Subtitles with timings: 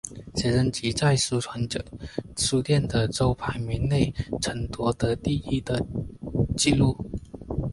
[0.33, 1.69] 写真集在书泉
[2.35, 5.85] 书店的周排名内曾夺得第一名的
[6.57, 6.97] 纪录。